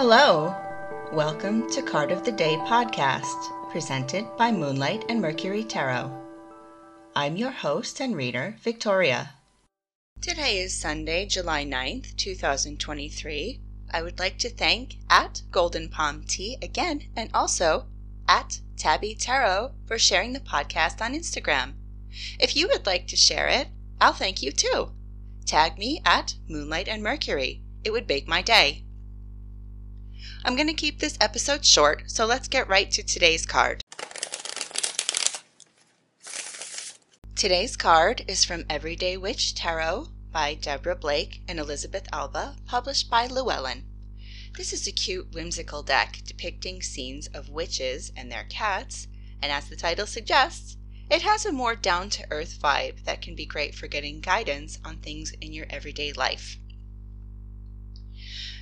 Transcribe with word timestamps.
Hello! 0.00 0.54
Welcome 1.12 1.68
to 1.70 1.82
Card 1.82 2.12
of 2.12 2.24
the 2.24 2.30
Day 2.30 2.54
podcast, 2.58 3.50
presented 3.72 4.24
by 4.36 4.52
Moonlight 4.52 5.04
and 5.08 5.20
Mercury 5.20 5.64
Tarot. 5.64 6.16
I'm 7.16 7.36
your 7.36 7.50
host 7.50 8.00
and 8.00 8.14
reader, 8.14 8.54
Victoria. 8.60 9.34
Today 10.20 10.58
is 10.60 10.72
Sunday, 10.72 11.26
July 11.26 11.64
9th, 11.64 12.14
2023. 12.14 13.60
I 13.90 14.02
would 14.02 14.20
like 14.20 14.38
to 14.38 14.48
thank 14.48 14.98
at 15.10 15.42
Golden 15.50 15.88
Palm 15.88 16.22
Tea 16.22 16.58
again 16.62 17.08
and 17.16 17.28
also 17.34 17.86
at 18.28 18.60
Tabby 18.76 19.16
Tarot 19.16 19.72
for 19.84 19.98
sharing 19.98 20.32
the 20.32 20.38
podcast 20.38 21.00
on 21.00 21.12
Instagram. 21.12 21.72
If 22.38 22.54
you 22.54 22.68
would 22.68 22.86
like 22.86 23.08
to 23.08 23.16
share 23.16 23.48
it, 23.48 23.66
I'll 24.00 24.12
thank 24.12 24.44
you 24.44 24.52
too. 24.52 24.92
Tag 25.44 25.76
me 25.76 26.00
at 26.04 26.34
Moonlight 26.46 26.86
and 26.86 27.02
Mercury. 27.02 27.64
It 27.82 27.90
would 27.90 28.08
make 28.08 28.28
my 28.28 28.42
day. 28.42 28.84
I'm 30.44 30.56
going 30.56 30.68
to 30.68 30.74
keep 30.74 30.98
this 30.98 31.18
episode 31.20 31.64
short, 31.64 32.10
so 32.10 32.26
let's 32.26 32.48
get 32.48 32.68
right 32.68 32.90
to 32.90 33.02
today's 33.02 33.46
card. 33.46 33.82
Today's 37.34 37.76
card 37.76 38.24
is 38.26 38.44
from 38.44 38.64
Everyday 38.68 39.16
Witch 39.16 39.54
Tarot 39.54 40.08
by 40.32 40.54
Deborah 40.54 40.96
Blake 40.96 41.40
and 41.46 41.58
Elisabeth 41.58 42.08
Alba, 42.12 42.56
published 42.66 43.08
by 43.08 43.26
Llewellyn. 43.26 43.84
This 44.56 44.72
is 44.72 44.86
a 44.88 44.92
cute, 44.92 45.32
whimsical 45.32 45.82
deck 45.82 46.18
depicting 46.24 46.82
scenes 46.82 47.28
of 47.28 47.48
witches 47.48 48.12
and 48.16 48.30
their 48.30 48.44
cats, 48.44 49.06
and 49.40 49.52
as 49.52 49.68
the 49.68 49.76
title 49.76 50.06
suggests, 50.06 50.76
it 51.10 51.22
has 51.22 51.46
a 51.46 51.52
more 51.52 51.76
down 51.76 52.10
to 52.10 52.26
earth 52.30 52.58
vibe 52.60 53.04
that 53.04 53.22
can 53.22 53.34
be 53.34 53.46
great 53.46 53.74
for 53.74 53.86
getting 53.86 54.20
guidance 54.20 54.78
on 54.84 54.98
things 54.98 55.32
in 55.40 55.52
your 55.52 55.66
everyday 55.70 56.12
life. 56.12 56.58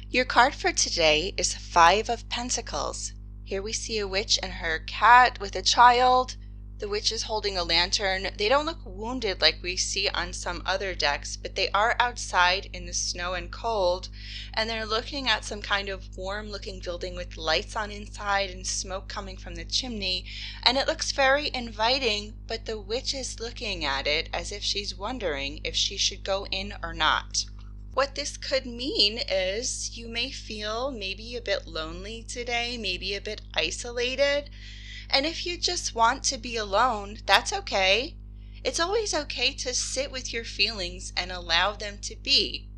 Your 0.08 0.24
card 0.24 0.54
for 0.54 0.70
today 0.70 1.34
is 1.36 1.52
Five 1.52 2.08
of 2.08 2.28
Pentacles. 2.28 3.12
Here 3.42 3.60
we 3.60 3.72
see 3.72 3.98
a 3.98 4.06
witch 4.06 4.38
and 4.40 4.52
her 4.52 4.78
cat 4.78 5.40
with 5.40 5.56
a 5.56 5.62
child. 5.62 6.36
The 6.78 6.88
witch 6.88 7.10
is 7.10 7.24
holding 7.24 7.58
a 7.58 7.64
lantern. 7.64 8.28
They 8.38 8.48
don't 8.48 8.66
look 8.66 8.78
wounded 8.84 9.40
like 9.40 9.58
we 9.60 9.76
see 9.76 10.08
on 10.08 10.32
some 10.32 10.62
other 10.64 10.94
decks, 10.94 11.36
but 11.36 11.56
they 11.56 11.70
are 11.70 11.96
outside 11.98 12.70
in 12.72 12.86
the 12.86 12.94
snow 12.94 13.34
and 13.34 13.50
cold, 13.50 14.08
and 14.54 14.70
they're 14.70 14.86
looking 14.86 15.28
at 15.28 15.44
some 15.44 15.60
kind 15.60 15.88
of 15.88 16.16
warm 16.16 16.50
looking 16.50 16.78
building 16.78 17.16
with 17.16 17.36
lights 17.36 17.74
on 17.74 17.90
inside 17.90 18.48
and 18.50 18.64
smoke 18.64 19.08
coming 19.08 19.36
from 19.36 19.56
the 19.56 19.64
chimney, 19.64 20.24
and 20.62 20.78
it 20.78 20.86
looks 20.86 21.10
very 21.10 21.50
inviting, 21.52 22.36
but 22.46 22.64
the 22.64 22.80
witch 22.80 23.12
is 23.12 23.40
looking 23.40 23.84
at 23.84 24.06
it 24.06 24.28
as 24.32 24.52
if 24.52 24.62
she's 24.62 24.96
wondering 24.96 25.60
if 25.64 25.74
she 25.74 25.96
should 25.96 26.22
go 26.22 26.46
in 26.52 26.74
or 26.80 26.94
not. 26.94 27.44
What 27.96 28.14
this 28.14 28.36
could 28.36 28.66
mean 28.66 29.16
is 29.16 29.96
you 29.96 30.06
may 30.06 30.30
feel 30.30 30.90
maybe 30.90 31.34
a 31.34 31.40
bit 31.40 31.66
lonely 31.66 32.22
today, 32.22 32.76
maybe 32.76 33.14
a 33.14 33.22
bit 33.22 33.40
isolated. 33.54 34.50
And 35.08 35.24
if 35.24 35.46
you 35.46 35.56
just 35.56 35.94
want 35.94 36.22
to 36.24 36.36
be 36.36 36.56
alone, 36.56 37.20
that's 37.24 37.54
okay. 37.54 38.14
It's 38.62 38.78
always 38.78 39.14
okay 39.14 39.54
to 39.54 39.72
sit 39.72 40.10
with 40.10 40.30
your 40.30 40.44
feelings 40.44 41.14
and 41.16 41.32
allow 41.32 41.72
them 41.72 41.96
to 42.02 42.14
be. 42.16 42.68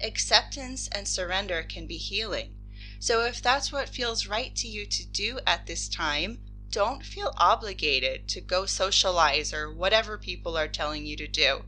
Acceptance 0.00 0.86
and 0.92 1.08
surrender 1.08 1.64
can 1.64 1.88
be 1.88 1.96
healing. 1.96 2.54
So 3.00 3.24
if 3.24 3.42
that's 3.42 3.72
what 3.72 3.88
feels 3.88 4.28
right 4.28 4.54
to 4.54 4.68
you 4.68 4.86
to 4.86 5.04
do 5.04 5.40
at 5.44 5.66
this 5.66 5.88
time, 5.88 6.40
don't 6.70 7.04
feel 7.04 7.34
obligated 7.36 8.28
to 8.28 8.40
go 8.40 8.64
socialize 8.64 9.52
or 9.52 9.72
whatever 9.72 10.16
people 10.16 10.56
are 10.56 10.68
telling 10.68 11.04
you 11.04 11.16
to 11.16 11.26
do 11.26 11.64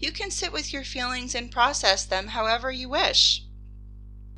you 0.00 0.10
can 0.10 0.30
sit 0.30 0.50
with 0.50 0.72
your 0.72 0.82
feelings 0.82 1.34
and 1.34 1.52
process 1.52 2.06
them 2.06 2.28
however 2.28 2.72
you 2.72 2.88
wish. 2.88 3.44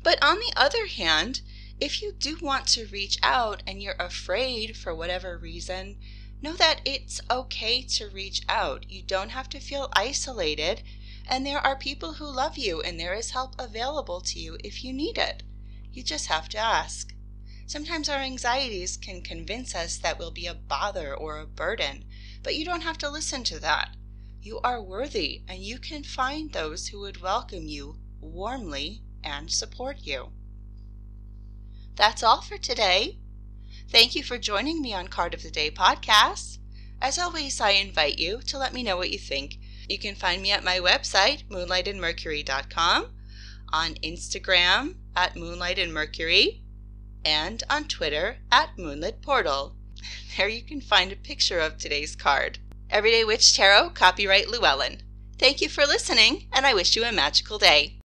But 0.03 0.21
on 0.21 0.39
the 0.39 0.53
other 0.57 0.87
hand, 0.87 1.39
if 1.79 2.01
you 2.01 2.11
do 2.11 2.37
want 2.41 2.67
to 2.67 2.85
reach 2.87 3.17
out 3.23 3.63
and 3.65 3.81
you're 3.81 3.95
afraid 3.97 4.75
for 4.75 4.93
whatever 4.93 5.37
reason, 5.37 5.97
know 6.41 6.53
that 6.53 6.81
it's 6.83 7.21
okay 7.31 7.81
to 7.81 8.09
reach 8.09 8.41
out. 8.49 8.89
You 8.89 9.01
don't 9.01 9.29
have 9.29 9.47
to 9.49 9.61
feel 9.61 9.89
isolated, 9.93 10.83
and 11.25 11.45
there 11.45 11.65
are 11.65 11.77
people 11.77 12.13
who 12.13 12.25
love 12.25 12.57
you, 12.57 12.81
and 12.81 12.99
there 12.99 13.13
is 13.13 13.31
help 13.31 13.55
available 13.57 14.19
to 14.19 14.39
you 14.39 14.57
if 14.65 14.83
you 14.83 14.91
need 14.91 15.17
it. 15.17 15.43
You 15.93 16.03
just 16.03 16.27
have 16.27 16.49
to 16.49 16.57
ask. 16.57 17.13
Sometimes 17.65 18.09
our 18.09 18.19
anxieties 18.19 18.97
can 18.97 19.21
convince 19.21 19.73
us 19.73 19.97
that 19.99 20.19
we'll 20.19 20.31
be 20.31 20.47
a 20.47 20.53
bother 20.53 21.15
or 21.15 21.39
a 21.39 21.47
burden, 21.47 22.03
but 22.43 22.55
you 22.55 22.65
don't 22.65 22.81
have 22.81 22.97
to 22.97 23.09
listen 23.09 23.45
to 23.45 23.59
that. 23.59 23.95
You 24.45 24.59
are 24.59 24.83
worthy, 24.83 25.41
and 25.47 25.63
you 25.63 25.79
can 25.79 26.03
find 26.03 26.51
those 26.51 26.89
who 26.89 26.99
would 26.99 27.21
welcome 27.21 27.65
you 27.65 27.99
warmly 28.19 29.01
and 29.23 29.49
support 29.49 29.99
you. 30.01 30.33
That's 31.95 32.21
all 32.23 32.41
for 32.41 32.57
today. 32.57 33.19
Thank 33.87 34.15
you 34.15 34.21
for 34.21 34.37
joining 34.37 34.81
me 34.81 34.93
on 34.93 35.07
Card 35.07 35.33
of 35.33 35.43
the 35.43 35.49
Day 35.49 35.71
podcast. 35.71 36.57
As 37.01 37.17
always, 37.17 37.61
I 37.61 37.69
invite 37.69 38.19
you 38.19 38.41
to 38.41 38.57
let 38.57 38.73
me 38.73 38.83
know 38.83 38.97
what 38.97 39.11
you 39.11 39.17
think. 39.17 39.59
You 39.87 39.97
can 39.97 40.13
find 40.13 40.41
me 40.41 40.51
at 40.51 40.61
my 40.61 40.77
website, 40.77 41.47
moonlightandmercury.com, 41.47 43.15
on 43.71 43.93
Instagram 44.03 44.95
at 45.15 45.35
moonlightandmercury, 45.35 46.59
and 47.23 47.63
on 47.69 47.87
Twitter 47.87 48.39
at 48.51 48.77
Moonlit 48.77 49.21
Portal. 49.21 49.77
There 50.35 50.49
you 50.49 50.63
can 50.63 50.81
find 50.81 51.13
a 51.13 51.15
picture 51.15 51.59
of 51.59 51.77
today's 51.77 52.13
card. 52.17 52.59
Everyday 52.93 53.23
Witch 53.23 53.55
Tarot, 53.55 53.89
copyright 53.95 54.49
Llewellyn. 54.49 55.01
Thank 55.39 55.61
you 55.61 55.67
for 55.67 55.83
listening, 55.83 56.45
and 56.53 56.63
I 56.63 56.75
wish 56.75 56.95
you 56.95 57.03
a 57.03 57.11
magical 57.11 57.57
day. 57.57 57.97